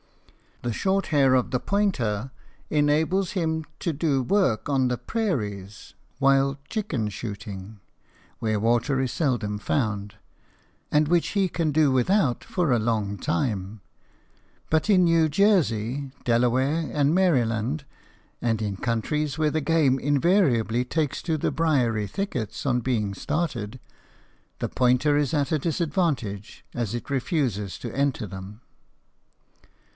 The 0.63 0.73
short 0.73 1.07
hair 1.07 1.33
of 1.33 1.49
the 1.51 1.59
pointer 1.59 2.31
enables 2.69 3.31
him 3.31 3.65
to 3.79 3.93
do 3.93 4.21
work 4.23 4.67
on 4.69 4.87
the 4.87 4.97
prairies 4.97 5.93
while 6.17 6.59
"chicken" 6.69 7.09
shooting 7.09 7.79
where 8.39 8.59
water 8.59 8.99
is 8.99 9.11
seldom 9.11 9.57
found, 9.59 10.15
and 10.91 11.07
which 11.07 11.29
he 11.29 11.47
can 11.49 11.71
do 11.71 11.91
without 11.91 12.43
for 12.43 12.71
a 12.71 12.79
long 12.79 13.17
time; 13.17 13.81
but 14.71 14.87
in 14.89 15.03
New 15.03 15.29
Jersey, 15.29 16.11
Delaware, 16.25 16.89
and 16.93 17.13
Maryland, 17.13 17.85
and 18.39 18.61
in 18.61 18.77
countries 18.77 19.37
where 19.37 19.51
the 19.51 19.61
game 19.61 19.99
invariably 19.99 20.83
takes 20.85 21.21
to 21.23 21.37
the 21.37 21.51
briery 21.51 22.05
thickets 22.07 22.65
on 22.67 22.81
being 22.81 23.13
started, 23.13 23.79
the 24.59 24.69
pointer 24.69 25.15
is 25.17 25.33
at 25.33 25.51
a 25.51 25.59
disadvantage, 25.59 26.65
as 26.73 26.95
it 26.95 27.09
refuses 27.09 27.77
to 27.79 27.95
enter 27.95 28.25
them. 28.25 28.61